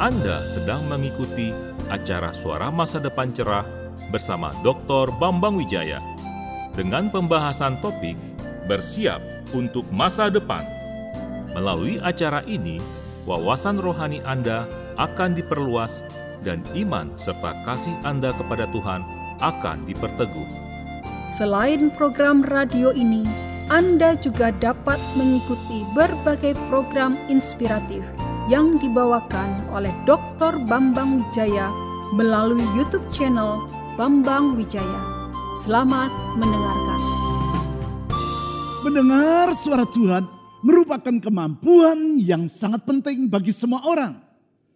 [0.00, 1.52] Anda sedang mengikuti
[1.92, 3.68] acara Suara Masa Depan Cerah
[4.08, 5.12] bersama Dr.
[5.20, 6.00] Bambang Wijaya
[6.72, 8.16] dengan pembahasan topik
[8.64, 9.20] Bersiap
[9.52, 10.64] untuk Masa Depan.
[11.52, 12.80] Melalui acara ini,
[13.28, 14.64] wawasan rohani Anda
[14.96, 16.00] akan diperluas
[16.48, 19.04] dan iman serta kasih Anda kepada Tuhan
[19.44, 20.48] akan diperteguh.
[21.28, 23.28] Selain program radio ini,
[23.68, 28.00] Anda juga dapat mengikuti berbagai program inspiratif
[28.50, 30.58] yang dibawakan oleh Dr.
[30.66, 31.70] Bambang Wijaya
[32.18, 33.62] melalui YouTube channel
[33.94, 35.30] Bambang Wijaya.
[35.62, 37.00] Selamat mendengarkan.
[38.82, 40.26] Mendengar suara Tuhan
[40.66, 44.18] merupakan kemampuan yang sangat penting bagi semua orang.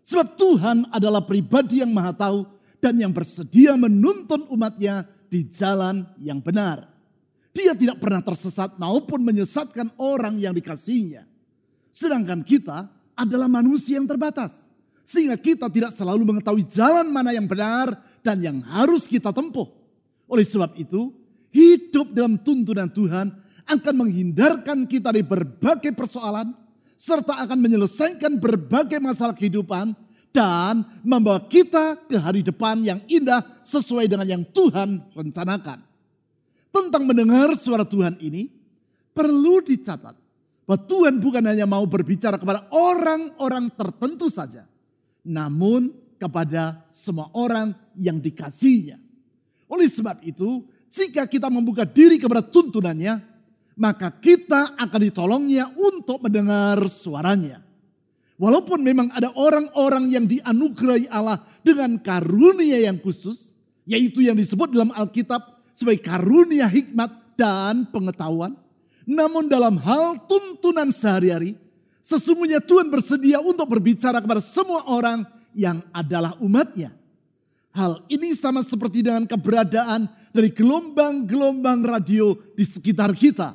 [0.06, 2.46] Sebab Tuhan adalah pribadi yang maha tahu
[2.78, 6.86] dan yang bersedia menuntun umatnya di jalan yang benar.
[7.50, 11.26] Dia tidak pernah tersesat maupun menyesatkan orang yang dikasihnya.
[11.90, 14.70] Sedangkan kita adalah manusia yang terbatas.
[15.06, 19.68] Sehingga kita tidak selalu mengetahui jalan mana yang benar dan yang harus kita tempuh.
[20.26, 21.12] Oleh sebab itu,
[21.52, 23.30] hidup dalam tuntunan Tuhan
[23.64, 26.56] akan menghindarkan kita dari berbagai persoalan,
[26.96, 29.92] serta akan menyelesaikan berbagai masalah kehidupan,
[30.34, 35.78] dan membawa kita ke hari depan yang indah sesuai dengan yang Tuhan rencanakan.
[36.74, 38.50] Tentang mendengar suara Tuhan ini,
[39.14, 40.23] perlu dicatat
[40.64, 44.64] bahwa Tuhan bukan hanya mau berbicara kepada orang-orang tertentu saja,
[45.24, 48.96] namun kepada semua orang yang dikasihnya.
[49.68, 53.20] Oleh sebab itu, jika kita membuka diri kepada tuntunannya,
[53.76, 57.60] maka kita akan ditolongnya untuk mendengar suaranya.
[58.34, 63.54] Walaupun memang ada orang-orang yang dianugerahi Allah dengan karunia yang khusus,
[63.86, 68.58] yaitu yang disebut dalam Alkitab sebagai karunia hikmat dan pengetahuan,
[69.04, 71.60] namun dalam hal tuntunan sehari-hari,
[72.00, 76.92] sesungguhnya Tuhan bersedia untuk berbicara kepada semua orang yang adalah umatnya.
[77.74, 83.54] Hal ini sama seperti dengan keberadaan dari gelombang-gelombang radio di sekitar kita.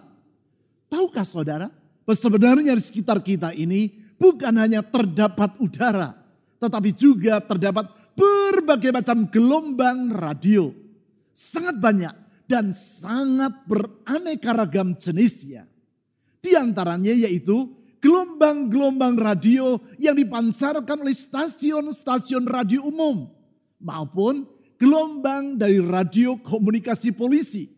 [0.92, 1.68] Tahukah saudara,
[2.06, 3.90] sebenarnya di sekitar kita ini
[4.20, 6.14] bukan hanya terdapat udara,
[6.60, 10.76] tetapi juga terdapat berbagai macam gelombang radio.
[11.32, 15.70] Sangat banyak dan sangat beraneka ragam jenisnya.
[16.42, 17.70] Di antaranya yaitu
[18.02, 23.30] gelombang-gelombang radio yang dipancarkan oleh stasiun-stasiun radio umum
[23.78, 24.50] maupun
[24.82, 27.70] gelombang dari radio komunikasi polisi.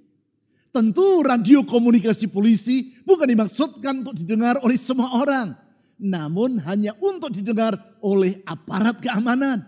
[0.71, 5.51] Tentu radio komunikasi polisi bukan dimaksudkan untuk didengar oleh semua orang,
[5.99, 9.67] namun hanya untuk didengar oleh aparat keamanan.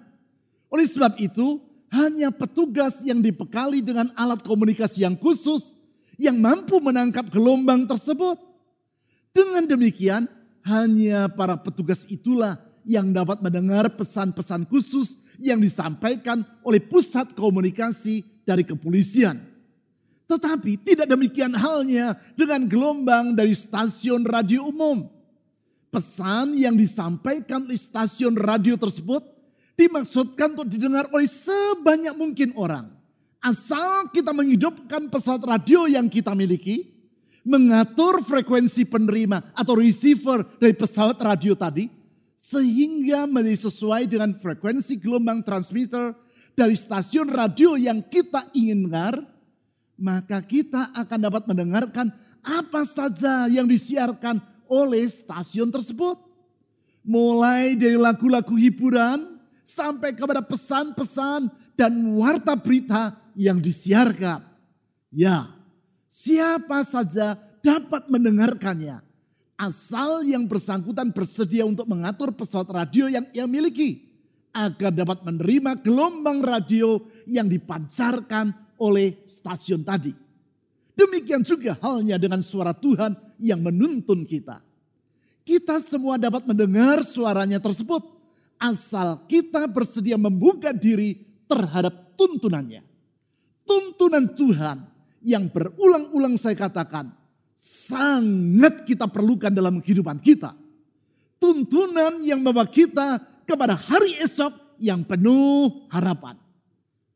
[0.71, 1.59] Oleh sebab itu,
[1.93, 5.69] hanya petugas yang dibekali dengan alat komunikasi yang khusus
[6.17, 8.41] yang mampu menangkap gelombang tersebut.
[9.33, 10.25] Dengan demikian,
[10.65, 18.65] hanya para petugas itulah yang dapat mendengar pesan-pesan khusus yang disampaikan oleh pusat komunikasi dari
[18.65, 19.41] kepolisian.
[20.29, 25.05] Tetapi tidak demikian halnya dengan gelombang dari stasiun radio umum.
[25.93, 29.32] Pesan yang disampaikan oleh stasiun radio tersebut
[29.73, 32.89] dimaksudkan untuk didengar oleh sebanyak mungkin orang.
[33.43, 36.87] Asal kita menghidupkan pesawat radio yang kita miliki,
[37.43, 41.91] mengatur frekuensi penerima atau receiver dari pesawat radio tadi,
[42.39, 46.15] sehingga menjadi sesuai dengan frekuensi gelombang transmitter
[46.55, 49.19] dari stasiun radio yang kita ingin dengar,
[49.99, 52.13] maka kita akan dapat mendengarkan
[52.43, 56.15] apa saja yang disiarkan oleh stasiun tersebut.
[57.03, 59.32] Mulai dari lagu-lagu hiburan,
[59.73, 64.45] sampai kepada pesan-pesan dan warta berita yang disiarkan.
[65.09, 65.49] Ya,
[66.09, 69.01] siapa saja dapat mendengarkannya.
[69.57, 74.13] Asal yang bersangkutan bersedia untuk mengatur pesawat radio yang ia miliki.
[74.53, 80.13] Agar dapat menerima gelombang radio yang dipancarkan oleh stasiun tadi.
[80.93, 84.61] Demikian juga halnya dengan suara Tuhan yang menuntun kita.
[85.41, 88.12] Kita semua dapat mendengar suaranya tersebut
[88.59, 92.81] asal kita bersedia membuka diri terhadap tuntunannya.
[93.63, 94.77] Tuntunan Tuhan
[95.23, 97.15] yang berulang-ulang saya katakan
[97.55, 100.51] sangat kita perlukan dalam kehidupan kita.
[101.39, 106.39] Tuntunan yang membawa kita kepada hari esok yang penuh harapan.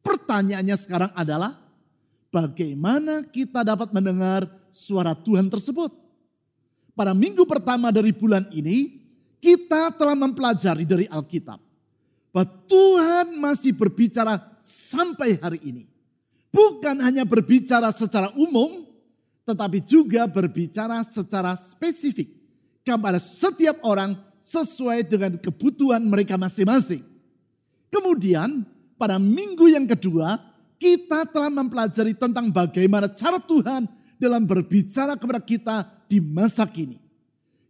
[0.04, 1.56] Pertanyaannya sekarang adalah
[2.32, 5.92] bagaimana kita dapat mendengar suara Tuhan tersebut?
[6.96, 9.07] Pada minggu pertama dari bulan ini,
[9.38, 11.62] kita telah mempelajari dari Alkitab
[12.34, 15.84] bahwa Tuhan masih berbicara sampai hari ini.
[16.54, 18.86] Bukan hanya berbicara secara umum,
[19.46, 22.34] tetapi juga berbicara secara spesifik
[22.82, 27.04] kepada setiap orang sesuai dengan kebutuhan mereka masing-masing.
[27.92, 28.64] Kemudian
[28.96, 30.40] pada minggu yang kedua
[30.78, 35.76] kita telah mempelajari tentang bagaimana cara Tuhan dalam berbicara kepada kita
[36.06, 37.07] di masa kini.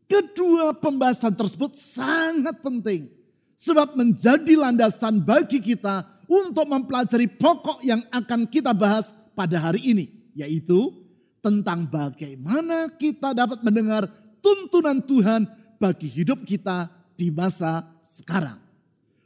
[0.07, 3.12] Kedua pembahasan tersebut sangat penting
[3.59, 10.06] sebab menjadi landasan bagi kita untuk mempelajari pokok yang akan kita bahas pada hari ini,
[10.31, 10.95] yaitu
[11.44, 14.07] tentang bagaimana kita dapat mendengar
[14.39, 15.44] tuntunan Tuhan
[15.75, 16.88] bagi hidup kita
[17.19, 18.59] di masa sekarang.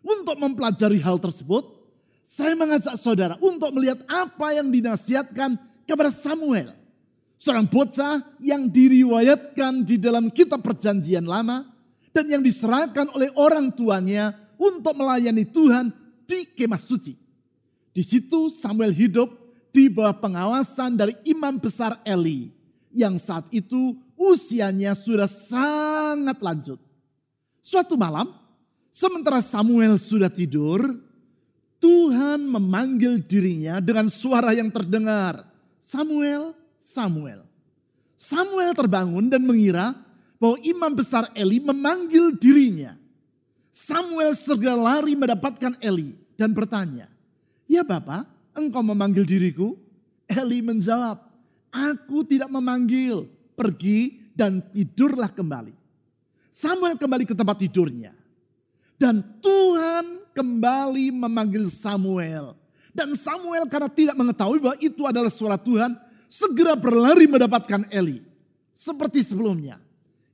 [0.01, 1.61] Untuk mempelajari hal tersebut,
[2.25, 6.80] saya mengajak saudara untuk melihat apa yang dinasihatkan kepada Samuel.
[7.41, 11.65] Seorang bocah yang diriwayatkan di dalam kitab perjanjian lama
[12.13, 14.29] dan yang diserahkan oleh orang tuanya
[14.61, 15.89] untuk melayani Tuhan
[16.29, 17.17] di kemah suci.
[17.89, 19.33] Di situ Samuel hidup
[19.73, 22.53] di bawah pengawasan dari imam besar Eli
[22.93, 26.77] yang saat itu usianya sudah sangat lanjut.
[27.65, 28.29] Suatu malam,
[28.93, 30.93] sementara Samuel sudah tidur,
[31.81, 35.41] Tuhan memanggil dirinya dengan suara yang terdengar,
[35.81, 37.45] Samuel, Samuel.
[38.17, 39.93] Samuel terbangun dan mengira
[40.41, 42.97] bahwa imam besar Eli memanggil dirinya.
[43.69, 47.05] Samuel segera lari mendapatkan Eli dan bertanya,
[47.69, 48.25] Ya Bapak,
[48.57, 49.77] engkau memanggil diriku?
[50.25, 51.21] Eli menjawab,
[51.71, 55.71] Aku tidak memanggil, pergi dan tidurlah kembali.
[56.51, 58.11] Samuel kembali ke tempat tidurnya.
[58.99, 62.59] Dan Tuhan kembali memanggil Samuel.
[62.91, 65.95] Dan Samuel karena tidak mengetahui bahwa itu adalah suara Tuhan,
[66.31, 68.23] segera berlari mendapatkan Eli.
[68.71, 69.75] Seperti sebelumnya,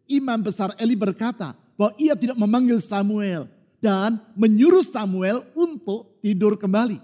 [0.05, 3.49] imam besar Eli berkata bahwa ia tidak memanggil Samuel
[3.81, 7.01] dan menyuruh Samuel untuk tidur kembali.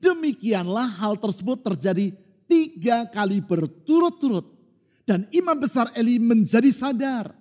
[0.00, 2.16] Demikianlah hal tersebut terjadi
[2.48, 4.48] tiga kali berturut-turut
[5.04, 7.36] dan imam besar Eli menjadi sadar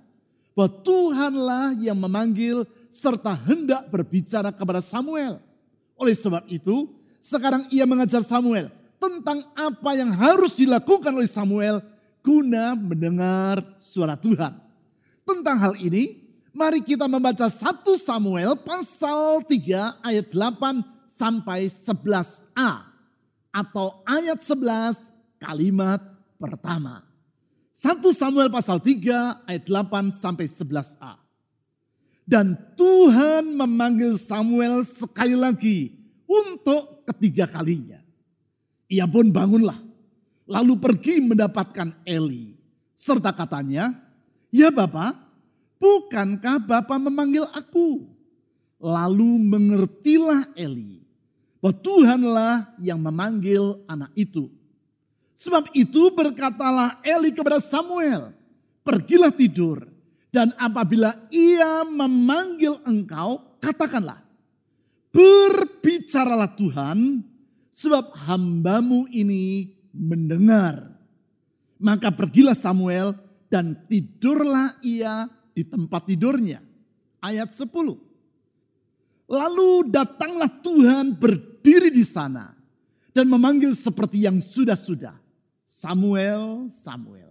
[0.51, 5.39] bahwa Tuhanlah yang memanggil serta hendak berbicara kepada Samuel.
[5.97, 6.89] Oleh sebab itu,
[7.21, 11.81] sekarang ia mengajar Samuel tentang apa yang harus dilakukan oleh Samuel
[12.21, 14.51] guna mendengar suara Tuhan.
[15.23, 22.71] Tentang hal ini, mari kita membaca 1 Samuel pasal 3 ayat 8 sampai 11a
[23.53, 26.01] atau ayat 11 kalimat
[26.37, 27.05] pertama.
[27.73, 31.21] 1 Samuel pasal 3 ayat 8 sampai 11a.
[32.27, 35.95] Dan Tuhan memanggil Samuel sekali lagi
[36.27, 37.96] untuk ketiga kalinya.
[38.87, 39.75] Ia pun bangunlah,
[40.47, 42.55] lalu pergi mendapatkan Eli.
[42.95, 43.91] Serta katanya,
[44.49, 45.13] ya Bapak,
[45.77, 48.07] bukankah Bapak memanggil aku?
[48.79, 51.03] Lalu mengertilah Eli
[51.59, 54.47] bahwa Tuhanlah yang memanggil anak itu.
[55.37, 58.33] Sebab itu berkatalah Eli kepada Samuel,
[58.81, 59.85] pergilah tidur.
[60.31, 64.21] Dan apabila ia memanggil engkau, katakanlah,
[65.09, 67.25] berbicaralah Tuhan,
[67.77, 70.97] sebab hambamu ini mendengar.
[71.77, 73.13] Maka pergilah Samuel
[73.53, 76.65] dan tidurlah ia di tempat tidurnya.
[77.21, 77.69] Ayat 10.
[79.29, 82.57] Lalu datanglah Tuhan berdiri di sana
[83.13, 85.13] dan memanggil seperti yang sudah-sudah.
[85.69, 87.29] Samuel, Samuel.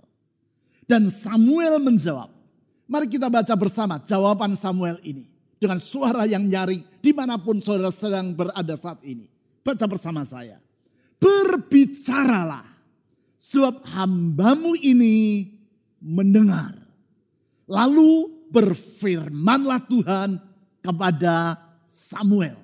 [0.87, 2.31] Dan Samuel menjawab.
[2.87, 5.27] Mari kita baca bersama jawaban Samuel ini.
[5.59, 9.36] Dengan suara yang nyaring di mana pun saudara sedang berada saat ini.
[9.67, 10.63] Baca bersama saya.
[11.19, 12.63] Berbicaralah.
[13.35, 15.51] Sebab hambamu ini
[15.99, 16.79] mendengar.
[17.67, 20.39] Lalu berfirmanlah Tuhan
[20.79, 22.63] kepada Samuel.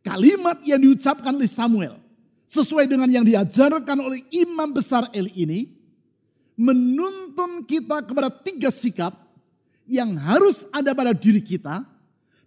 [0.00, 2.00] Kalimat yang diucapkan oleh Samuel
[2.48, 5.60] sesuai dengan yang diajarkan oleh imam besar Eli ini,
[6.56, 9.12] menuntun kita kepada tiga sikap
[9.84, 11.84] yang harus ada pada diri kita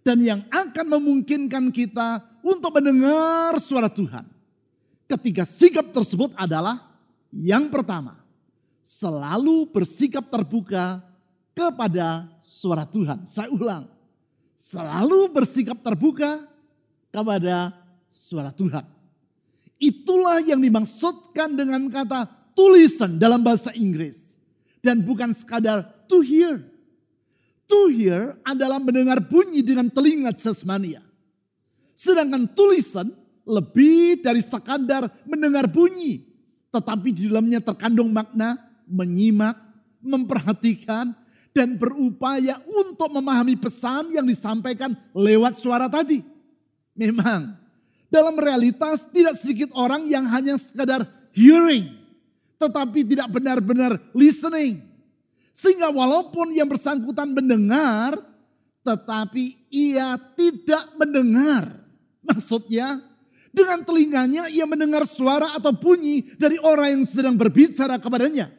[0.02, 4.28] dan yang akan memungkinkan kita untuk mendengar suara Tuhan.
[5.08, 6.92] Ketiga sikap tersebut adalah
[7.32, 8.20] yang pertama,
[8.84, 11.00] selalu bersikap terbuka
[11.56, 13.24] kepada suara Tuhan.
[13.24, 13.88] Saya ulang,
[14.60, 16.44] selalu bersikap terbuka
[17.12, 17.72] kepada
[18.08, 18.84] suara Tuhan.
[19.76, 22.24] Itulah yang dimaksudkan dengan kata
[22.56, 24.40] tulisan dalam bahasa Inggris.
[24.80, 26.60] Dan bukan sekadar to hear.
[27.68, 31.03] To hear adalah mendengar bunyi dengan telinga jasmania.
[31.94, 33.10] Sedangkan tulisan
[33.46, 36.26] lebih dari sekadar mendengar bunyi.
[36.74, 38.58] Tetapi di dalamnya terkandung makna
[38.90, 39.54] menyimak,
[40.02, 41.14] memperhatikan,
[41.54, 46.18] dan berupaya untuk memahami pesan yang disampaikan lewat suara tadi.
[46.98, 47.54] Memang
[48.10, 51.94] dalam realitas tidak sedikit orang yang hanya sekadar hearing.
[52.58, 54.82] Tetapi tidak benar-benar listening.
[55.54, 58.18] Sehingga walaupun yang bersangkutan mendengar,
[58.82, 61.83] tetapi ia tidak mendengar.
[62.24, 63.00] Maksudnya,
[63.54, 68.50] dengan telinganya ia mendengar suara atau bunyi dari orang yang sedang berbicara kepadanya.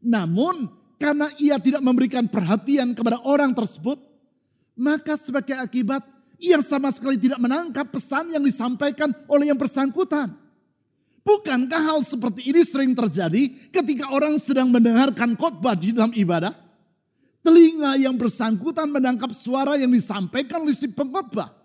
[0.00, 3.98] Namun, karena ia tidak memberikan perhatian kepada orang tersebut,
[4.78, 6.06] maka sebagai akibat
[6.40, 10.32] ia sama sekali tidak menangkap pesan yang disampaikan oleh yang bersangkutan.
[11.20, 16.56] Bukankah hal seperti ini sering terjadi ketika orang sedang mendengarkan khotbah di dalam ibadah?
[17.44, 21.59] Telinga yang bersangkutan menangkap suara yang disampaikan oleh si pengkhotbah.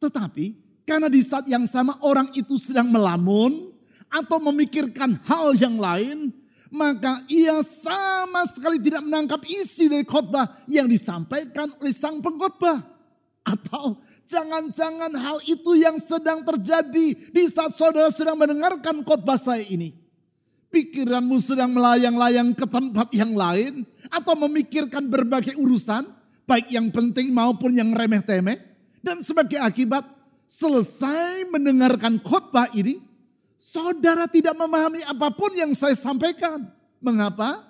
[0.00, 0.56] Tetapi
[0.88, 3.70] karena di saat yang sama orang itu sedang melamun
[4.10, 6.34] atau memikirkan hal yang lain,
[6.72, 12.82] maka ia sama sekali tidak menangkap isi dari khotbah yang disampaikan oleh sang pengkhotbah.
[13.46, 19.90] Atau Jangan-jangan hal itu yang sedang terjadi di saat saudara sedang mendengarkan khotbah saya ini.
[20.70, 26.06] Pikiranmu sedang melayang-layang ke tempat yang lain atau memikirkan berbagai urusan,
[26.46, 28.69] baik yang penting maupun yang remeh-temeh.
[29.00, 30.04] Dan sebagai akibat,
[30.46, 33.00] selesai mendengarkan khotbah ini,
[33.56, 36.68] saudara tidak memahami apa pun yang saya sampaikan.
[37.00, 37.64] Mengapa?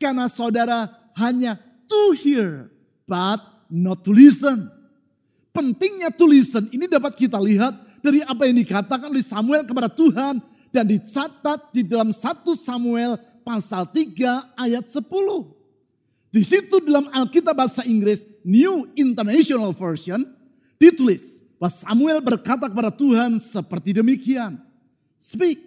[0.00, 0.88] Karena saudara
[1.20, 2.72] hanya to hear,
[3.04, 4.80] but not to listen
[5.50, 10.38] Pentingnya tulisan ini dapat kita lihat dari apa yang dikatakan oleh Samuel kepada Tuhan
[10.70, 12.22] dan dicatat di dalam 1
[12.54, 15.02] Samuel pasal 3 ayat 10.
[16.30, 20.22] Di situ dalam Alkitab bahasa Inggris New International Version
[20.80, 24.56] ditulis bahwa Samuel berkata kepada Tuhan seperti demikian.
[25.20, 25.60] Speak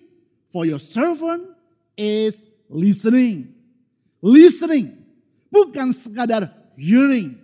[0.50, 1.54] for your servant
[1.94, 3.54] is listening.
[4.18, 4.98] Listening
[5.54, 7.38] bukan sekadar hearing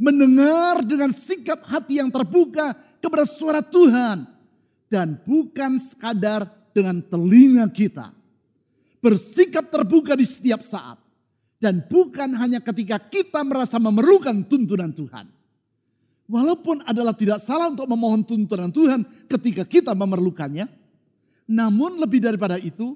[0.00, 4.24] mendengar dengan sikap hati yang terbuka kepada suara Tuhan
[4.88, 8.10] dan bukan sekadar dengan telinga kita.
[9.04, 10.96] Bersikap terbuka di setiap saat
[11.60, 15.28] dan bukan hanya ketika kita merasa memerlukan tuntunan Tuhan.
[16.30, 20.70] Walaupun adalah tidak salah untuk memohon tuntunan Tuhan ketika kita memerlukannya,
[21.50, 22.94] namun lebih daripada itu,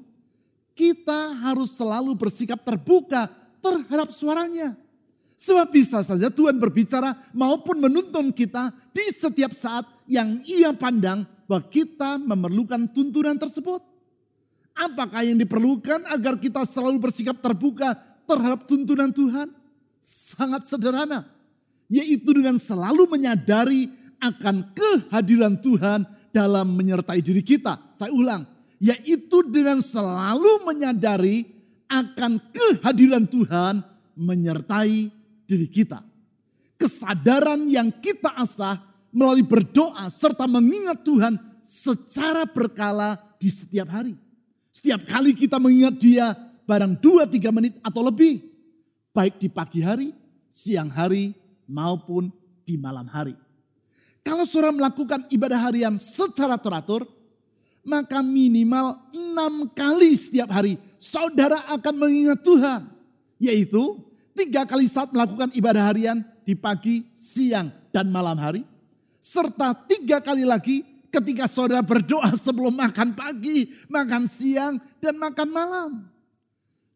[0.78, 3.26] kita harus selalu bersikap terbuka
[3.58, 4.78] terhadap suaranya.
[5.34, 11.66] Sebab bisa saja Tuhan berbicara maupun menuntun kita di setiap saat yang ia pandang bahwa
[11.66, 13.82] kita memerlukan tuntunan tersebut.
[14.78, 17.98] Apakah yang diperlukan agar kita selalu bersikap terbuka
[18.30, 19.50] terhadap tuntunan Tuhan?
[20.06, 21.26] Sangat sederhana.
[21.92, 23.88] Yaitu dengan selalu menyadari
[24.20, 27.78] akan kehadiran Tuhan dalam menyertai diri kita.
[27.92, 28.48] Saya ulang.
[28.80, 31.46] Yaitu dengan selalu menyadari
[31.88, 33.84] akan kehadiran Tuhan
[34.16, 35.12] menyertai
[35.44, 36.02] diri kita.
[36.74, 38.82] Kesadaran yang kita asah
[39.14, 44.18] melalui berdoa serta mengingat Tuhan secara berkala di setiap hari.
[44.74, 46.34] Setiap kali kita mengingat dia
[46.66, 48.42] barang dua tiga menit atau lebih.
[49.14, 50.10] Baik di pagi hari,
[50.50, 51.30] siang hari,
[51.68, 52.32] maupun
[52.64, 53.36] di malam hari.
[54.24, 57.04] Kalau saudara melakukan ibadah harian secara teratur,
[57.84, 62.88] maka minimal enam kali setiap hari saudara akan mengingat Tuhan.
[63.36, 64.00] Yaitu
[64.32, 68.64] tiga kali saat melakukan ibadah harian di pagi, siang, dan malam hari.
[69.20, 70.80] Serta tiga kali lagi
[71.12, 75.90] ketika saudara berdoa sebelum makan pagi, makan siang, dan makan malam.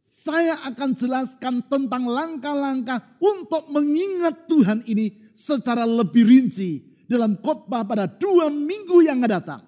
[0.08, 8.08] Saya akan jelaskan tentang langkah-langkah untuk mengingat Tuhan ini secara lebih rinci dalam khotbah pada
[8.08, 9.60] dua minggu yang akan datang.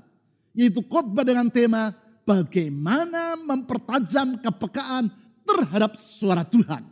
[0.56, 1.92] Yaitu khotbah dengan tema
[2.24, 5.12] bagaimana mempertajam kepekaan
[5.44, 6.88] terhadap suara Tuhan.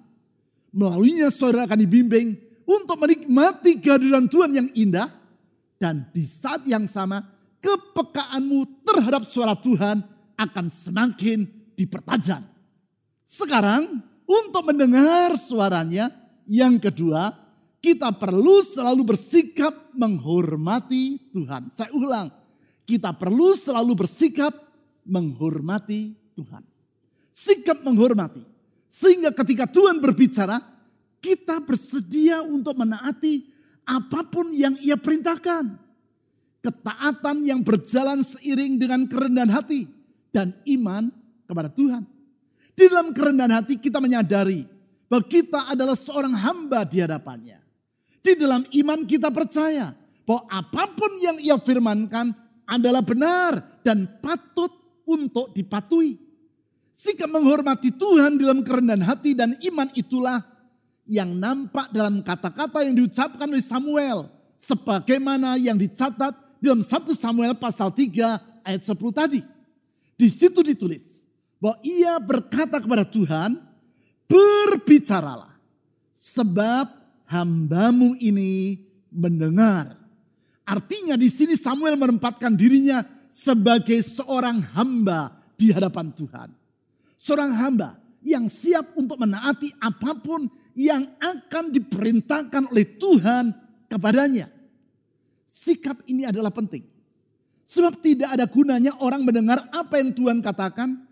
[0.68, 2.36] Melaluinya saudara akan dibimbing
[2.68, 5.08] untuk menikmati kehadiran Tuhan yang indah.
[5.80, 7.24] Dan di saat yang sama
[7.64, 10.04] kepekaanmu terhadap suara Tuhan
[10.36, 12.57] akan semakin dipertajam.
[13.28, 16.08] Sekarang untuk mendengar suaranya
[16.48, 17.28] yang kedua
[17.84, 21.68] kita perlu selalu bersikap menghormati Tuhan.
[21.68, 22.32] Saya ulang,
[22.88, 24.56] kita perlu selalu bersikap
[25.04, 26.64] menghormati Tuhan.
[27.30, 28.42] Sikap menghormati.
[28.88, 30.58] Sehingga ketika Tuhan berbicara,
[31.20, 33.44] kita bersedia untuk menaati
[33.84, 35.76] apa pun yang ia perintahkan.
[36.64, 39.86] Ketaatan yang berjalan seiring dengan kerendahan hati
[40.34, 41.12] dan iman
[41.46, 42.17] kepada Tuhan.
[42.78, 44.62] Di dalam kerendahan hati kita menyadari
[45.10, 47.58] bahwa kita adalah seorang hamba di hadapannya.
[48.22, 52.30] Di dalam iman kita percaya bahwa apa pun yang ia firmankan
[52.70, 54.70] adalah benar dan patut
[55.02, 56.22] untuk dipatuhi.
[56.94, 60.38] Sikap menghormati Tuhan dalam kerendahan hati dan iman itulah
[61.02, 64.30] yang nampak dalam kata-kata yang diucapkan oleh Samuel.
[64.62, 69.42] Sebagaimana yang dicatat dalam 1 Samuel pasal 3 ayat 10 tadi.
[70.14, 71.17] Di situ ditulis
[71.58, 73.58] bahwa ia berkata kepada Tuhan,
[74.30, 75.54] berbicaralah.
[76.18, 76.86] Sebab
[77.30, 79.94] hambamu ini mendengar.
[80.66, 86.48] Artinya di sini Samuel menempatkan dirinya sebagai seorang hamba di hadapan Tuhan.
[87.18, 90.46] Seorang hamba yang siap untuk menaati apa pun
[90.76, 93.50] yang akan diperintahkan oleh Tuhan
[93.88, 94.52] kepadanya.
[95.48, 96.84] Sikap ini adalah penting.
[97.68, 101.07] Sebab tidak ada gunanya orang mendengar apa yang Tuhan katakan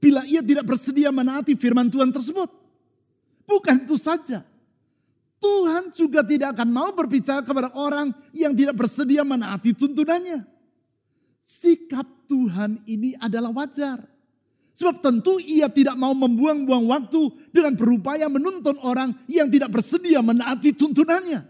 [0.00, 2.48] bila ia tidak bersedia menaati firman Tuhan tersebut.
[3.44, 4.42] Bukan itu saja.
[5.40, 10.44] Tuhan juga tidak akan mau berbicara kepada orang yang tidak bersedia menaati tuntunannya.
[11.40, 14.04] Sikap Tuhan ini adalah wajar.
[14.76, 20.72] Sebab tentu ia tidak mau membuang-buang waktu dengan berupaya menuntun orang yang tidak bersedia menaati
[20.72, 21.44] tuntunannya.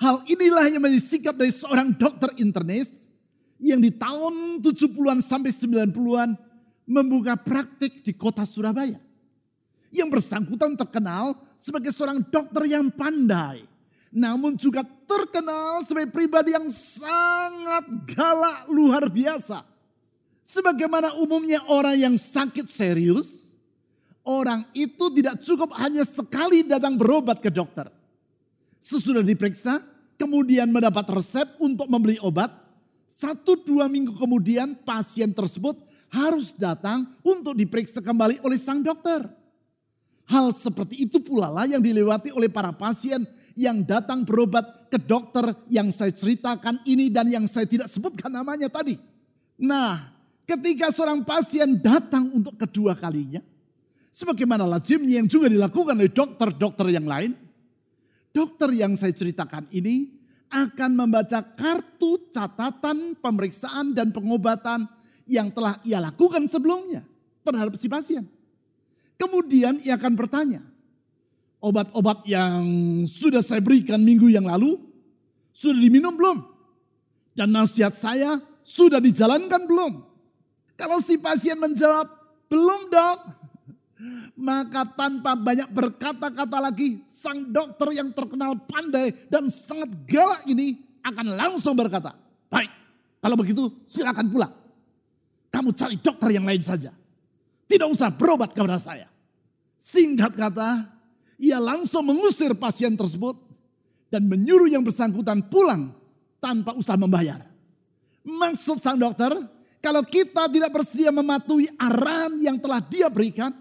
[0.00, 3.08] Hal inilah yang menjadi sikap dari seorang dokter internis
[3.60, 6.36] yang di tahun 70-an sampai 90-an
[6.84, 9.00] membuka praktik di kota Surabaya.
[9.94, 13.64] Yang bersangkutan terkenal sebagai seorang dokter yang pandai.
[14.14, 19.66] Namun juga terkenal sebagai pribadi yang sangat galak luar biasa.
[20.44, 23.56] Sebagaimana umumnya orang yang sakit serius,
[24.22, 27.88] orang itu tidak cukup hanya sekali datang berobat ke dokter.
[28.78, 29.80] Sesudah diperiksa,
[30.20, 32.52] kemudian mendapat resep untuk membeli obat,
[33.08, 35.78] satu dua minggu kemudian pasien tersebut
[36.14, 39.26] harus datang untuk diperiksa kembali oleh sang dokter.
[40.30, 43.26] Hal seperti itu pula lah yang dilewati oleh para pasien
[43.58, 48.70] yang datang berobat ke dokter yang saya ceritakan ini dan yang saya tidak sebutkan namanya
[48.70, 48.96] tadi.
[49.60, 50.14] Nah,
[50.48, 53.42] ketika seorang pasien datang untuk kedua kalinya,
[54.14, 57.36] sebagaimana lazimnya yang juga dilakukan oleh dokter-dokter yang lain,
[58.32, 60.14] dokter yang saya ceritakan ini
[60.48, 64.86] akan membaca kartu catatan pemeriksaan dan pengobatan
[65.24, 67.04] yang telah ia lakukan sebelumnya
[67.44, 68.24] terhadap si pasien.
[69.14, 70.60] Kemudian ia akan bertanya,
[71.62, 72.60] obat-obat yang
[73.08, 74.76] sudah saya berikan minggu yang lalu,
[75.54, 76.38] sudah diminum belum?
[77.32, 79.92] Dan nasihat saya sudah dijalankan belum?
[80.74, 82.10] Kalau si pasien menjawab,
[82.50, 83.18] belum dok.
[84.50, 91.38] Maka tanpa banyak berkata-kata lagi, sang dokter yang terkenal pandai dan sangat galak ini akan
[91.38, 92.12] langsung berkata,
[92.50, 92.70] baik,
[93.22, 94.63] kalau begitu silakan pulang.
[95.54, 96.90] Kamu cari dokter yang lain saja.
[97.70, 99.06] Tidak usah berobat kepada saya.
[99.78, 100.90] Singkat kata,
[101.38, 103.38] ia langsung mengusir pasien tersebut
[104.10, 105.94] dan menyuruh yang bersangkutan pulang
[106.42, 107.38] tanpa usah membayar.
[108.26, 109.30] Maksud sang dokter,
[109.78, 113.54] kalau kita tidak bersedia mematuhi arahan yang telah dia berikan,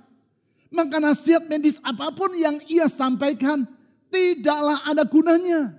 [0.73, 3.69] maka nasihat medis apa pun yang ia sampaikan
[4.09, 5.77] tidaklah ada gunanya.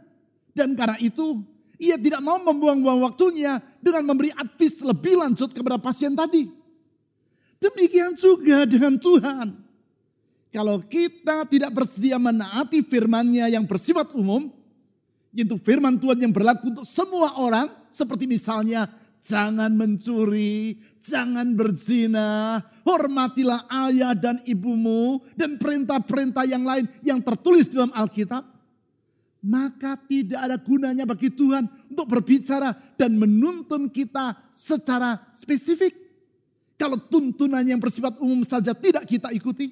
[0.55, 1.43] Dan karena itu,
[1.83, 6.49] ia tidak mau membuang-buang waktunya dengan memberi advis lebih lanjut kepada pasien tadi.
[7.61, 9.61] Demikian juga dengan Tuhan.
[10.49, 14.49] Kalau kita tidak bersedia menaati firman-Nya yang bersifat umum,
[15.35, 18.87] yaitu firman Tuhan yang berlaku untuk semua orang, seperti misalnya
[19.19, 27.91] jangan mencuri, jangan berzina, hormatilah ayah dan ibumu, dan perintah-perintah yang lain yang tertulis dalam
[27.91, 28.47] Alkitab,
[29.45, 35.93] maka tidak ada gunanya bagi Tuhan untuk berbicara dan menuntun kita secara spesifik.
[36.81, 39.69] Kalau tuntunan yang bersifat umum saja tidak kita ikuti,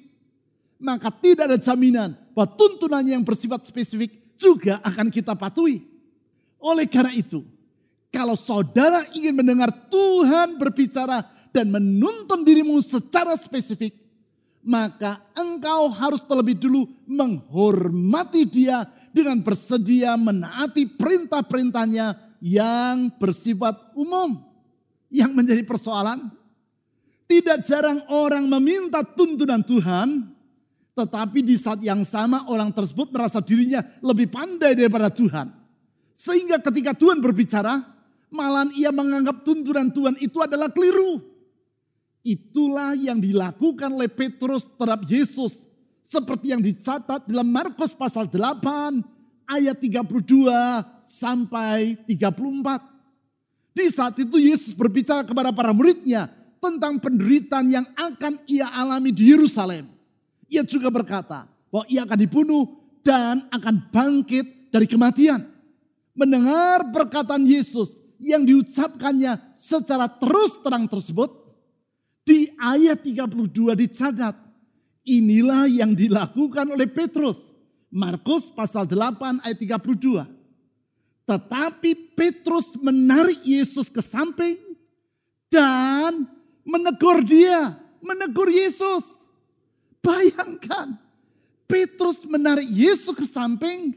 [0.77, 5.81] maka tidak ada jaminan bahwa tuntunan yang bersifat spesifik juga akan kita patuhi.
[6.61, 7.41] Oleh karena itu,
[8.13, 13.97] kalau saudara ingin mendengar Tuhan berbicara dan menuntun dirimu secara spesifik,
[14.63, 24.41] maka engkau harus terlebih dulu menghormati dia dengan bersedia menaati perintah-perintahnya yang bersifat umum.
[25.13, 26.33] Yang menjadi persoalan,
[27.29, 30.25] tidak jarang orang meminta tuntunan Tuhan,
[30.97, 35.53] tetapi di saat yang sama orang tersebut merasa dirinya lebih pandai daripada Tuhan.
[36.17, 37.81] Sehingga ketika Tuhan berbicara,
[38.33, 41.21] malah ia menganggap tuntunan Tuhan itu adalah keliru.
[42.25, 45.69] Itulah yang dilakukan oleh Petrus terhadap Yesus.
[46.03, 48.99] Seperti yang dicatat dalam Markus pasal 8
[49.47, 50.03] ayat 32
[50.99, 53.73] sampai 34.
[53.73, 59.31] Di saat itu Yesus berbicara kepada para muridnya tentang penderitaan yang akan ia alami di
[59.31, 59.89] Yerusalem.
[60.51, 62.63] Ia juga berkata bahwa ia akan dibunuh
[63.01, 65.41] dan akan bangkit dari kematian.
[66.13, 71.33] Mendengar perkataan Yesus yang diucapkannya secara terus terang tersebut,
[72.23, 74.35] di ayat 32 dicatat,
[75.03, 77.51] inilah yang dilakukan oleh Petrus.
[77.93, 80.25] Markus pasal 8 ayat 32.
[81.23, 84.59] Tetapi Petrus menarik Yesus ke samping
[85.47, 86.27] dan
[86.65, 89.29] menegur dia, menegur Yesus.
[90.03, 90.99] Bayangkan,
[91.69, 93.95] Petrus menarik Yesus ke samping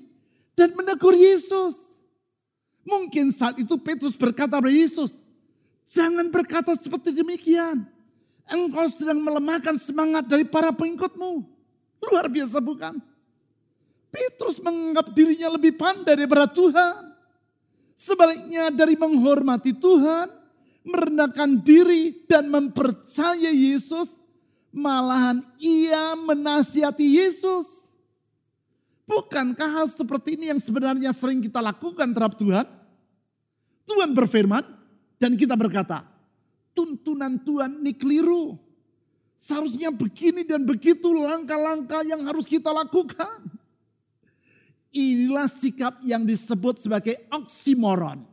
[0.55, 1.99] dan menegur Yesus.
[2.87, 5.19] Mungkin saat itu Petrus berkata kepada Yesus,
[5.91, 7.83] jangan berkata seperti demikian.
[8.47, 11.43] Engkau sedang melemahkan semangat dari para pengikutmu.
[12.07, 12.95] Luar biasa bukan?
[14.15, 17.13] Petrus menganggap dirinya lebih pandai daripada Tuhan.
[17.99, 20.31] Sebaliknya dari menghormati Tuhan,
[20.87, 24.23] merendahkan diri dan mempercayai Yesus,
[24.71, 27.91] malahan ia menasihati Yesus.
[29.07, 32.67] Bukankah hal seperti ini yang sebenarnya sering kita lakukan terhadap Tuhan?
[33.87, 34.63] Tuhan berfirman
[35.19, 36.03] dan kita berkata,
[36.77, 38.61] tuntunan Tuhan ini keliru.
[39.41, 43.49] Seharusnya begini dan begitu langkah-langkah yang harus kita lakukan.
[44.93, 48.25] Inilah sikap yang disebut sebagai oksimoron.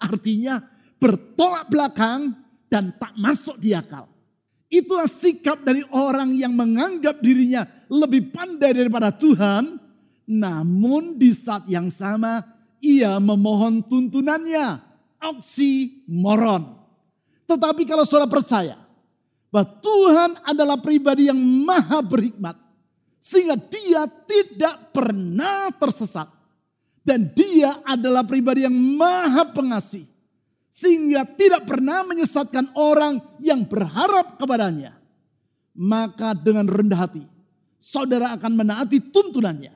[0.00, 0.60] Artinya
[0.96, 2.32] bertolak belakang
[2.68, 4.08] dan tak masuk di akal.
[4.66, 9.78] Itulah sikap dari orang yang menganggap dirinya lebih pandai daripada Tuhan,
[10.26, 12.42] namun di saat yang sama
[12.82, 14.82] ia memohon tuntunannya,
[15.22, 16.85] oksimoron.
[17.46, 18.76] Tetapi kalau saudara percaya
[19.48, 22.58] bahwa Tuhan adalah pribadi yang maha berhikmat,
[23.22, 26.28] sehingga dia tidak pernah tersesat.
[27.06, 30.10] Dan dia adalah pribadi yang maha pengasih
[30.76, 34.92] sehingga tidak pernah menyesatkan orang yang berharap kepadanya.
[35.72, 37.24] Maka dengan rendah hati,
[37.80, 39.72] saudara akan menaati tuntunannya.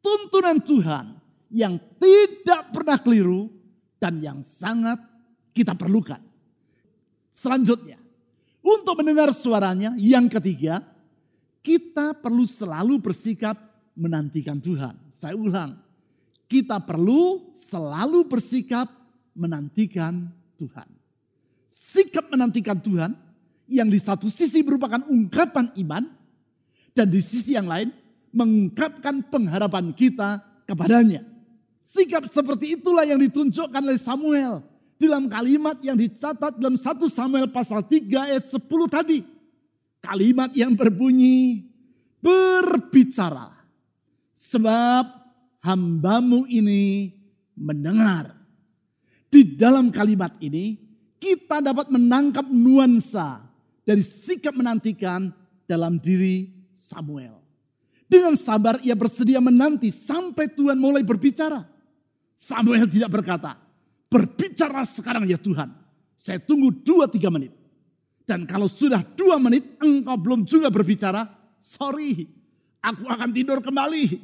[0.00, 1.06] Tuntunan Tuhan
[1.52, 3.52] yang tidak pernah keliru
[4.00, 4.96] dan yang sangat
[5.52, 6.20] kita perlukan.
[7.34, 7.98] Selanjutnya,
[8.62, 10.78] untuk mendengar suaranya yang ketiga,
[11.66, 13.58] kita perlu selalu bersikap
[13.98, 14.94] menantikan Tuhan.
[15.10, 15.74] Saya ulang,
[16.46, 18.86] kita perlu selalu bersikap
[19.34, 20.86] menantikan Tuhan.
[21.66, 23.10] Sikap menantikan Tuhan
[23.66, 26.06] yang di satu sisi merupakan ungkapan iman
[26.94, 27.90] dan di sisi yang lain
[28.30, 30.38] mengungkapkan pengharapan kita
[30.70, 31.26] kepadanya.
[31.82, 34.73] Sikap seperti itulah yang ditunjukkan oleh Samuel
[35.06, 39.20] dalam kalimat yang dicatat dalam 1 Samuel pasal 3 ayat 10 tadi.
[40.04, 41.64] Kalimat yang berbunyi,
[42.24, 43.52] berbicara
[44.32, 45.04] sebab
[45.60, 47.12] hambamu ini
[47.56, 48.32] mendengar.
[49.28, 50.78] Di dalam kalimat ini
[51.20, 53.44] kita dapat menangkap nuansa
[53.84, 55.32] dari sikap menantikan
[55.64, 57.40] dalam diri Samuel.
[58.04, 61.64] Dengan sabar ia bersedia menanti sampai Tuhan mulai berbicara.
[62.36, 63.63] Samuel tidak berkata,
[64.08, 65.72] berbicara sekarang ya Tuhan.
[66.18, 67.52] Saya tunggu dua tiga menit.
[68.24, 71.28] Dan kalau sudah dua menit engkau belum juga berbicara,
[71.60, 72.24] sorry,
[72.80, 74.16] aku akan tidur kembali.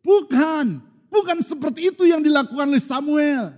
[0.00, 0.80] Bukan,
[1.12, 3.52] bukan seperti itu yang dilakukan oleh Samuel.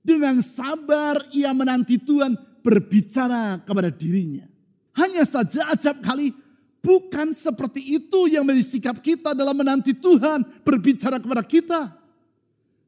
[0.00, 4.44] Dengan sabar ia menanti Tuhan berbicara kepada dirinya.
[4.96, 6.32] Hanya saja acap kali
[6.80, 11.99] bukan seperti itu yang menjadi sikap kita dalam menanti Tuhan berbicara kepada kita.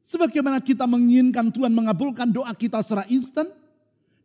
[0.03, 3.47] Sebagaimana kita menginginkan Tuhan mengabulkan doa kita secara instan,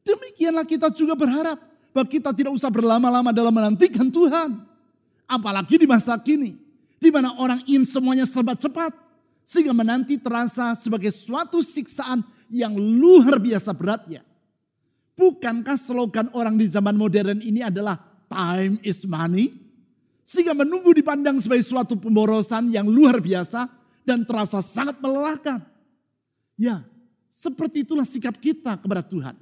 [0.02, 1.54] demikianlah kita juga berharap
[1.94, 4.58] bahwa kita tidak usah berlama-lama dalam menantikan Tuhan.
[5.30, 6.58] Apalagi di masa kini,
[6.98, 8.90] di mana orang ingin semuanya serba cepat,
[9.46, 14.26] sehingga menanti terasa sebagai suatu siksaan yang luar biasa beratnya.
[15.14, 19.54] Bukankah slogan orang di zaman modern ini adalah time is money?
[20.26, 23.77] Sehingga menunggu dipandang sebagai suatu pemborosan yang luar biasa
[24.08, 25.60] dan terasa sangat melelahkan.
[26.56, 26.80] Ya,
[27.28, 29.36] seperti itulah sikap kita kepada Tuhan.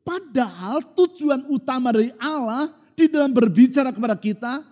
[0.00, 4.64] Padahal tujuan utama dari Allah di dalam berbicara kepada kita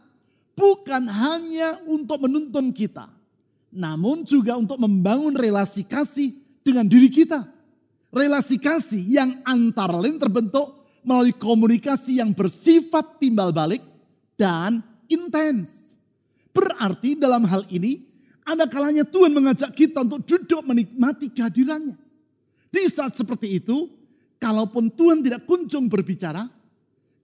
[0.56, 3.12] bukan hanya untuk menuntun kita,
[3.68, 6.32] namun juga untuk membangun relasi kasih
[6.64, 7.44] dengan diri kita.
[8.08, 10.72] Relasi kasih yang antara lain terbentuk
[11.04, 13.84] melalui komunikasi yang bersifat timbal balik
[14.40, 14.80] dan
[15.12, 16.00] intens.
[16.56, 18.05] Berarti dalam hal ini
[18.46, 21.98] ada kalanya Tuhan mengajak kita untuk duduk menikmati kehadirannya.
[22.70, 23.90] Di saat seperti itu,
[24.38, 26.46] kalaupun Tuhan tidak kunjung berbicara,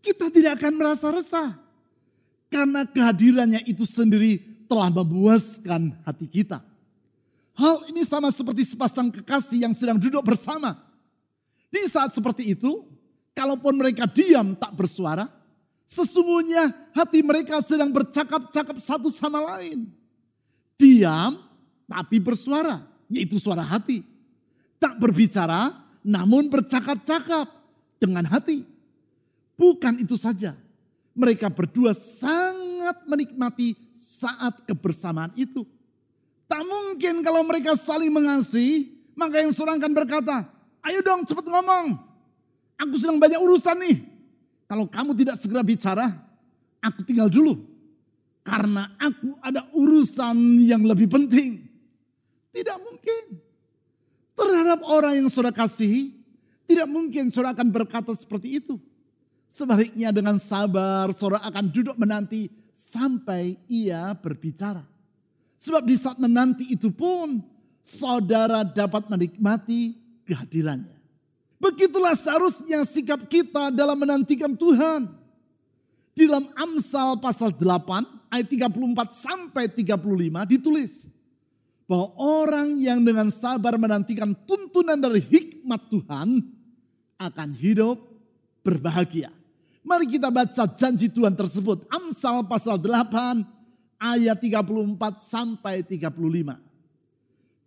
[0.03, 1.55] kita tidak akan merasa resah.
[2.51, 6.59] Karena kehadirannya itu sendiri telah memuaskan hati kita.
[7.55, 10.75] Hal ini sama seperti sepasang kekasih yang sedang duduk bersama.
[11.71, 12.83] Di saat seperti itu,
[13.31, 15.31] kalaupun mereka diam tak bersuara,
[15.87, 20.02] sesungguhnya hati mereka sedang bercakap-cakap satu sama lain.
[20.83, 21.39] Diam
[21.87, 24.03] tapi bersuara, yaitu suara hati.
[24.83, 25.71] Tak berbicara,
[26.03, 27.47] namun bercakap-cakap
[28.03, 28.67] dengan hati.
[29.55, 30.59] Bukan itu saja,
[31.15, 35.63] mereka berdua sangat menikmati saat kebersamaan itu.
[36.51, 40.51] Tak mungkin kalau mereka saling mengasihi, maka yang seorang akan berkata,
[40.83, 41.95] ayo dong cepat ngomong.
[42.83, 43.97] Aku sedang banyak urusan nih.
[44.67, 46.11] Kalau kamu tidak segera bicara,
[46.83, 47.72] aku tinggal dulu.
[48.43, 51.63] Karena aku ada urusan yang lebih penting.
[52.51, 53.39] Tidak mungkin.
[54.35, 56.11] Terhadap orang yang saudara kasihi,
[56.67, 58.83] tidak mungkin saudara akan berkata seperti itu.
[59.47, 64.83] Sebaliknya dengan sabar saudara akan duduk menanti sampai ia berbicara.
[65.63, 67.39] Sebab di saat menanti itu pun
[67.85, 69.95] saudara dapat menikmati
[70.27, 70.99] kehadirannya.
[71.63, 75.22] Begitulah seharusnya sikap kita dalam menantikan Tuhan.
[76.13, 81.09] Di dalam Amsal pasal 8 ayat 34 sampai 35 ditulis
[81.89, 86.41] bahwa orang yang dengan sabar menantikan tuntunan dari hikmat Tuhan
[87.17, 87.97] akan hidup
[88.61, 89.33] berbahagia.
[89.83, 91.89] Mari kita baca janji Tuhan tersebut.
[91.91, 93.45] Amsal pasal 8
[93.99, 96.13] ayat 34 sampai 35.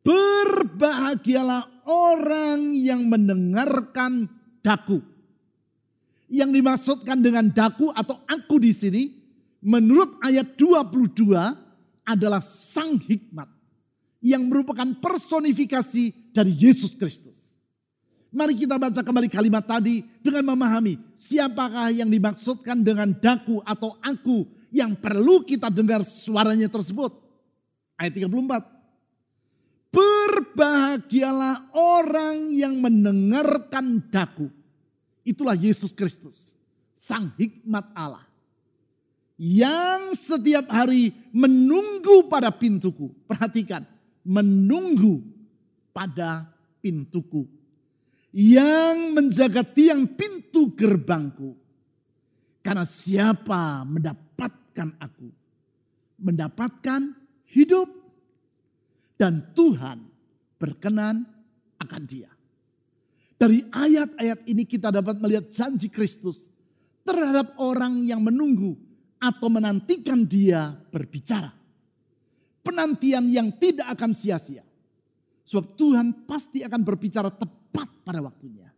[0.05, 4.29] Berbahagialah orang yang mendengarkan
[4.61, 5.14] daku.
[6.25, 9.03] Yang dimaksudkan dengan daku atau aku di sini
[9.61, 11.33] menurut ayat 22
[12.05, 13.49] adalah sang hikmat
[14.25, 17.57] yang merupakan personifikasi dari Yesus Kristus.
[18.35, 24.43] Mari kita baca kembali kalimat tadi dengan memahami siapakah yang dimaksudkan dengan daku atau aku
[24.75, 27.15] yang perlu kita dengar suaranya tersebut.
[27.95, 29.95] Ayat 34.
[29.95, 34.51] Berbahagialah orang yang mendengarkan daku.
[35.25, 36.53] Itulah Yesus Kristus,
[36.93, 38.23] sang hikmat Allah
[39.35, 43.11] yang setiap hari menunggu pada pintuku.
[43.27, 43.83] Perhatikan,
[44.23, 45.23] menunggu
[45.91, 46.47] pada
[46.79, 47.47] pintuku.
[48.35, 51.55] Yang menjaga tiang pintu gerbangku.
[52.59, 55.27] Karena siapa mendapatkan aku?
[56.19, 57.15] Mendapatkan
[57.55, 57.87] hidup.
[59.15, 60.03] Dan Tuhan
[60.59, 61.23] berkenan
[61.79, 62.34] akan dia.
[63.35, 66.47] Dari ayat-ayat ini kita dapat melihat janji Kristus
[67.03, 68.79] terhadap orang yang menunggu
[69.19, 71.65] atau menantikan dia berbicara
[72.65, 74.65] penantian yang tidak akan sia-sia.
[75.45, 78.73] Sebab Tuhan pasti akan berbicara tepat pada waktunya.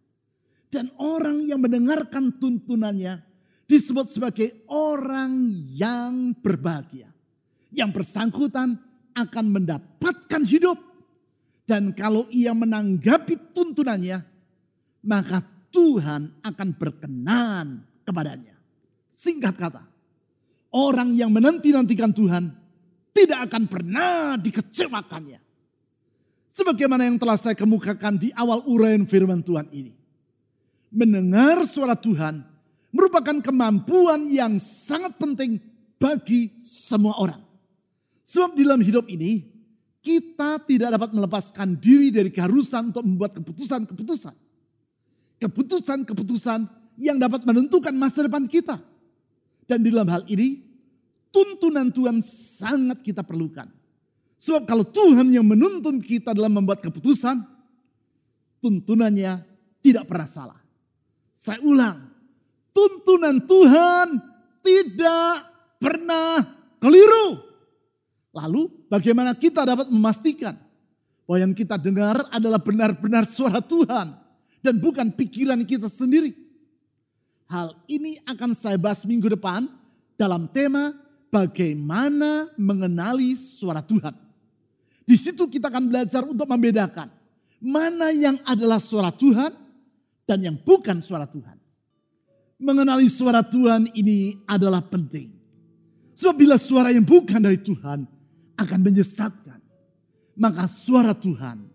[0.67, 3.23] Dan orang yang mendengarkan tuntunannya
[3.63, 7.07] disebut sebagai orang yang berbahagia.
[7.71, 8.75] Yang bersangkutan
[9.15, 10.75] akan mendapatkan hidup.
[11.63, 14.36] Dan kalau ia menanggapi tuntunannya,
[15.07, 15.39] maka
[15.71, 18.59] Tuhan akan berkenan kepadanya.
[19.07, 19.83] Singkat kata,
[20.75, 22.51] orang yang menanti-nantikan Tuhan
[23.15, 25.39] tidak akan pernah dikecewakannya.
[26.51, 29.95] Sebagaimana yang telah saya kemukakan di awal uraian firman Tuhan ini.
[30.91, 32.41] Mendengar suara Tuhan
[32.91, 35.61] merupakan kemampuan yang sangat penting
[36.01, 37.41] bagi semua orang.
[38.25, 39.45] Sebab dalam hidup ini
[40.01, 44.46] kita tidak dapat melepaskan diri dari keharusan untuk membuat keputusan-keputusan.
[45.37, 46.59] Keputusan-keputusan
[46.97, 48.81] yang dapat menentukan masa depan kita.
[49.67, 50.63] Dan di dalam hal ini
[51.29, 53.69] tuntunan Tuhan sangat kita perlukan.
[54.37, 57.41] Sebab kalau Tuhan yang menuntun kita dalam membuat keputusan,
[58.61, 59.45] tuntunannya
[59.81, 60.59] tidak pernah salah.
[61.37, 62.01] Saya ulang,
[62.73, 64.07] tuntunan Tuhan
[64.61, 65.33] tidak
[65.77, 66.41] pernah
[66.81, 67.45] keliru.
[68.33, 70.53] Lalu bagaimana kita dapat memastikan
[71.25, 74.26] bahwa yang kita dengar adalah benar-benar suara Tuhan
[74.61, 76.33] dan bukan pikiran kita sendiri.
[77.47, 79.65] Hal ini akan saya bahas minggu depan
[80.19, 80.91] dalam tema
[81.31, 84.11] bagaimana mengenali suara Tuhan.
[85.07, 87.07] Di situ kita akan belajar untuk membedakan
[87.63, 89.55] mana yang adalah suara Tuhan
[90.27, 91.55] dan yang bukan suara Tuhan.
[92.57, 95.31] Mengenali suara Tuhan ini adalah penting.
[96.17, 98.03] Sebab bila suara yang bukan dari Tuhan
[98.57, 99.61] akan menyesatkan,
[100.33, 101.69] maka suara Tuhan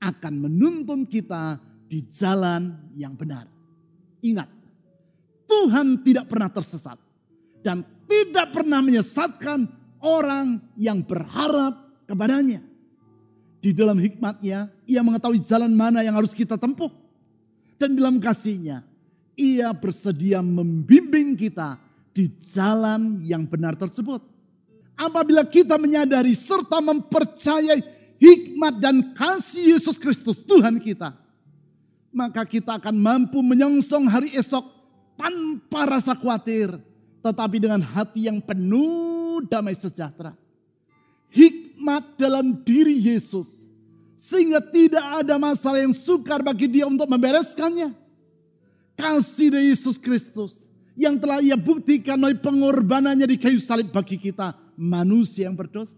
[0.00, 1.60] akan menuntun kita
[1.92, 3.44] di jalan yang benar.
[4.24, 4.48] Ingat,
[5.44, 6.96] Tuhan tidak pernah tersesat
[7.60, 9.68] dan tidak pernah menyesatkan
[10.00, 11.76] orang yang berharap
[12.08, 12.64] kepadanya.
[13.60, 16.88] Di dalam hikmatnya, ia mengetahui jalan mana yang harus kita tempuh.
[17.76, 18.88] Dan dalam kasihnya,
[19.36, 21.76] ia bersedia membimbing kita
[22.16, 24.24] di jalan yang benar tersebut.
[24.96, 27.84] Apabila kita menyadari serta mempercayai
[28.16, 31.21] hikmat dan kasih Yesus Kristus Tuhan kita.
[32.12, 34.68] Maka kita akan mampu menyongsong hari esok
[35.16, 36.68] tanpa rasa khawatir
[37.22, 40.34] tetapi dengan hati yang penuh damai sejahtera.
[41.32, 43.64] Hikmat dalam diri Yesus,
[44.18, 47.94] sehingga tidak ada masalah yang sukar bagi dia untuk membereskannya.
[48.92, 54.52] Kasih dari Yesus Kristus yang telah ia buktikan melalui pengorbanannya di kayu salib bagi kita,
[54.76, 55.96] manusia yang berdosa.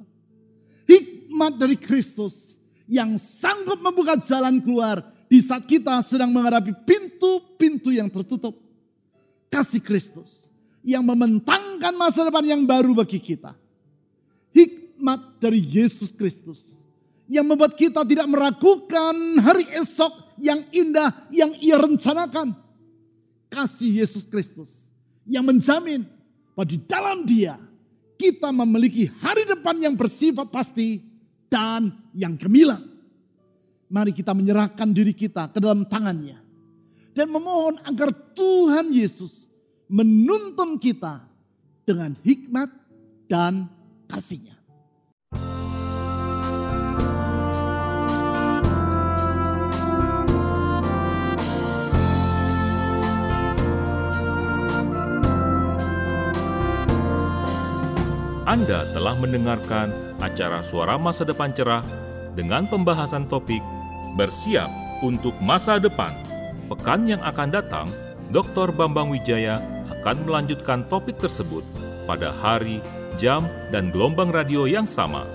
[0.86, 2.54] Hikmat dari Kristus
[2.86, 8.56] yang sanggup membuka jalan keluar di saat kita sedang menghadapi pintu-pintu yang tertutup.
[9.48, 10.50] Kasih Kristus
[10.84, 13.54] yang mementangkan masa depan yang baru bagi kita.
[14.50, 16.82] Hikmat dari Yesus Kristus
[17.30, 22.52] yang membuat kita tidak meragukan hari esok yang indah yang ia rencanakan.
[23.48, 24.90] Kasih Yesus Kristus
[25.24, 26.04] yang menjamin
[26.52, 27.56] bahwa di dalam dia
[28.18, 31.02] kita memiliki hari depan yang bersifat pasti
[31.50, 32.93] dan yang gemilang.
[33.92, 36.40] Mari kita menyerahkan diri kita ke dalam tangannya.
[37.14, 39.46] Dan memohon agar Tuhan Yesus
[39.86, 41.22] menuntun kita
[41.86, 42.72] dengan hikmat
[43.30, 43.70] dan
[44.10, 44.54] kasihnya.
[58.44, 59.88] Anda telah mendengarkan
[60.20, 62.03] acara Suara Masa Depan Cerah
[62.34, 63.62] dengan pembahasan topik
[64.14, 64.70] Bersiap
[65.02, 66.14] untuk Masa Depan.
[66.70, 67.90] Pekan yang akan datang,
[68.30, 68.70] Dr.
[68.70, 69.58] Bambang Wijaya
[69.90, 71.66] akan melanjutkan topik tersebut
[72.06, 72.78] pada hari,
[73.18, 75.26] jam, dan gelombang radio yang sama.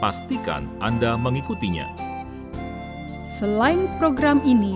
[0.00, 1.86] Pastikan Anda mengikutinya.
[3.28, 4.74] Selain program ini,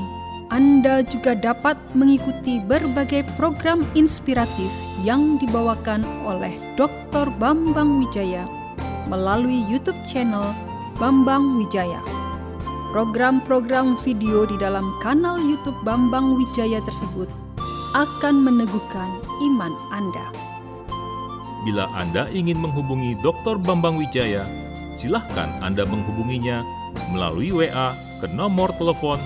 [0.53, 4.71] Anda juga dapat mengikuti berbagai program inspiratif
[5.03, 7.27] yang dibawakan oleh Dr.
[7.41, 8.47] Bambang Wijaya
[9.07, 10.51] melalui YouTube channel
[10.97, 12.01] Bambang Wijaya.
[12.89, 17.29] Program-program video di dalam kanal YouTube Bambang Wijaya tersebut
[17.93, 20.33] akan meneguhkan iman Anda.
[21.69, 23.61] Bila Anda ingin menghubungi Dr.
[23.61, 24.49] Bambang Wijaya,
[24.97, 26.65] silahkan Anda menghubunginya
[27.13, 27.93] melalui WA
[28.25, 29.21] ke nomor telepon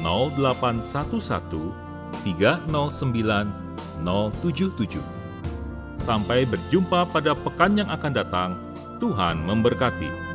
[0.00, 1.20] 0811
[2.24, 2.80] 309
[4.40, 5.04] 077.
[6.00, 8.56] Sampai berjumpa pada pekan yang akan datang.
[9.04, 10.29] Tuhan memberkati.